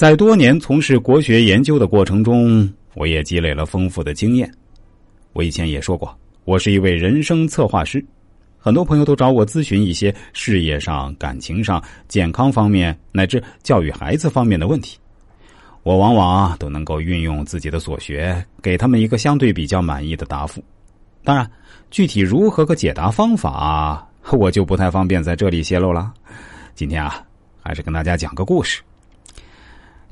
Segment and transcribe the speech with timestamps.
[0.00, 4.50] 在多年从事国学研究的过程中，我也积累了丰富的经验。
[5.34, 8.02] 我以前也说过，我是一位人生策划师。
[8.58, 14.96] 很多朋友都找我咨询一些事业上、感情上、健康方面乃至教育孩子方面的问题，
[15.82, 20.64] 我往往都能够运用自己的所学，给他们一个相对比较满意的答复。
[21.22, 21.46] 当然，
[21.90, 26.10] 具体如何个解答方法，我就不太方便在这里泄露了。
[26.74, 27.22] 今天啊，
[27.62, 28.80] 还是跟大家讲个故事。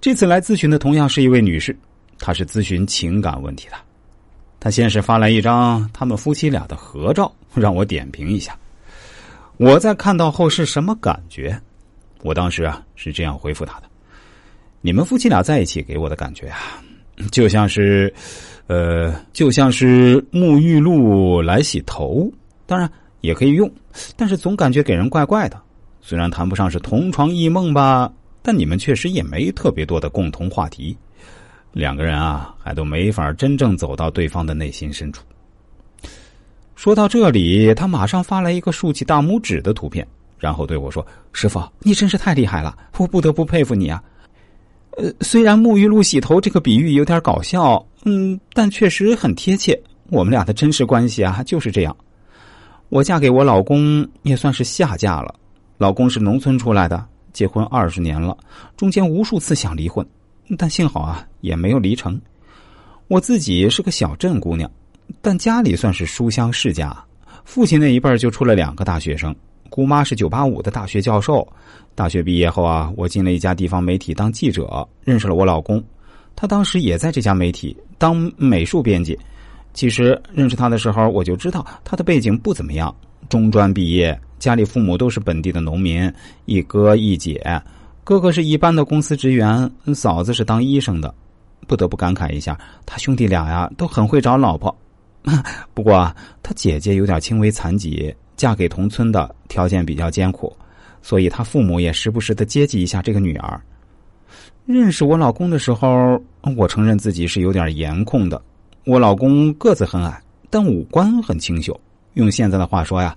[0.00, 1.76] 这次来咨询的同样是一位女士，
[2.18, 3.74] 她是咨询情感问题的。
[4.60, 8.56] 她先是发来一张他们夫妻俩的合照，让我点评一下。
[9.56, 11.58] 我在看到后是什么感觉？
[12.22, 13.84] 我当时啊是这样回复她的
[14.80, 16.82] ：“你们夫妻俩在一起给我的感觉啊，
[17.30, 18.12] 就像是，
[18.66, 22.30] 呃，就像是沐浴露来洗头，
[22.66, 22.90] 当然
[23.20, 23.70] 也可以用，
[24.16, 25.60] 但是总感觉给人怪怪的。
[26.00, 28.12] 虽然谈不上是同床异梦吧，
[28.46, 30.96] 但你们确实也没特别多的共同话题。”
[31.74, 35.24] 两个人啊，还都没法真正走到对方的内心深处。
[36.76, 40.06] 说到这里，他马上发来一个竖起大拇指的图片，
[40.38, 44.00] 然后对我说：“师傅，你真是太厉害了，我不得不佩服你啊！”
[44.96, 49.78] 呃，虽然沐浴露洗头这个比喻有点搞笑，嗯，但确实很贴切。
[50.10, 51.94] 我们俩的真实关系啊，就是这样。
[52.88, 55.34] 我嫁给我老公也算是下嫁了。
[55.76, 57.04] 老公是农村出来的，
[57.36, 58.34] 结婚二十年了，
[58.78, 60.04] 中间无数次想离婚。
[60.56, 62.18] 但幸好啊，也没有离成。
[63.08, 64.70] 我自己是个小镇姑娘，
[65.20, 66.96] 但家里算是书香世家。
[67.44, 69.36] 父亲那一辈就出了两个大学生，
[69.68, 71.46] 姑妈是九八五的大学教授。
[71.94, 75.84] 大学毕业后啊，我进了一家地方媒体当记者，认识了我老公。
[76.34, 79.18] 他当时也在这家媒体当美术编辑。
[79.74, 82.94] 其实认识他的时候，我就知道他的背景不怎么样，
[83.28, 86.12] 中专毕业，家里父母都是本地的农民，
[86.44, 87.60] 一哥一姐。
[88.04, 91.12] 哥哥是一般的公司职员，嫂子是当医生的。
[91.66, 94.72] 不得不感慨一下，他兄弟俩呀都很会找老婆。
[95.74, 100.56] 不过他姐姐有点轻微残疾，嫁给同村的，条件比较艰苦，
[101.02, 103.60] 所以他父母也时不时的接济一下这个女儿。
[104.66, 106.20] 认识我老公的时候，
[106.56, 108.40] 我承认自己是有点颜控的。
[108.84, 111.76] 我老公个子很矮，但五官很清秀，
[112.16, 113.16] 用现在的话说呀，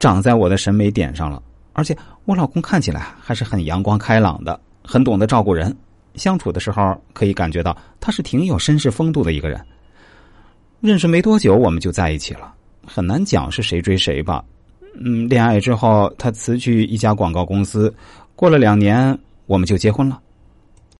[0.00, 1.40] 长在我的审美点上了。
[1.72, 5.76] 而且我老公看起来还是很阳光开朗的，很懂得照顾人。
[6.14, 9.60] 相处的时候可以感觉到他是挺有绅士风度的一个人。
[10.80, 12.54] 认识没多久我们就在一起了，
[12.86, 14.42] 很难讲是谁追谁吧。
[14.98, 17.94] 嗯，恋爱之后他辞去一家广告公司，
[18.34, 20.18] 过了两年我们就结婚了。